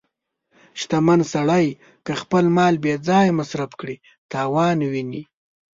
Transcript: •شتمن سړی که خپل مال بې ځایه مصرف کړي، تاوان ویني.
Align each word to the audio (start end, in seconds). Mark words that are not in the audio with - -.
•شتمن 0.79 1.19
سړی 1.33 1.67
که 2.05 2.13
خپل 2.21 2.43
مال 2.57 2.75
بې 2.83 2.93
ځایه 3.07 3.37
مصرف 3.39 3.71
کړي، 3.79 3.97
تاوان 4.31 4.77
ویني. 4.91 5.23